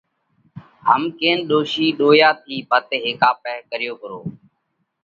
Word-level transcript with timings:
هم 0.87 1.01
ڪينَ 1.19 1.37
ڏوشِي 1.49 1.87
ڏويا 1.99 2.29
ٿِي 2.43 2.55
ڀت 2.69 2.87
هيڪئہ 3.03 3.29
پاهئہ 3.41 3.67
ڪريو 3.71 3.93
پرو 4.01 4.19